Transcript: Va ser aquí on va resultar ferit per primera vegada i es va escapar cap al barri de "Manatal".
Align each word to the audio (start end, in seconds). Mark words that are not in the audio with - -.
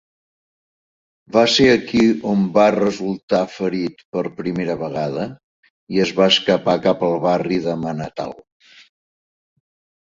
Va 1.35 1.43
ser 1.55 1.67
aquí 1.73 2.01
on 2.31 2.47
va 2.55 2.63
resultar 2.77 3.43
ferit 3.57 4.01
per 4.17 4.25
primera 4.41 4.79
vegada 4.81 5.29
i 5.99 6.03
es 6.09 6.17
va 6.23 6.31
escapar 6.37 6.77
cap 6.89 7.07
al 7.13 7.17
barri 7.31 7.63
de 7.71 7.81
"Manatal". 7.87 8.37